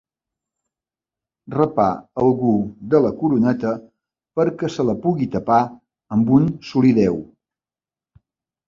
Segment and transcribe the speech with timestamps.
[1.55, 1.89] Rapar
[2.23, 2.55] algú
[2.95, 3.75] de la coroneta
[4.41, 5.63] perquè se la pugui tapar
[6.19, 7.23] amb un solideu.